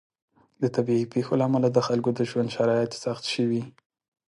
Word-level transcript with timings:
د 0.61 0.63
طبیعي 0.75 1.05
پیښو 1.13 1.33
له 1.39 1.45
امله 1.49 1.67
د 1.71 1.79
خلکو 1.87 2.09
د 2.13 2.19
ژوند 2.29 2.53
شرایط 2.57 2.91
سخت 3.03 3.23
شوي. 3.33 3.63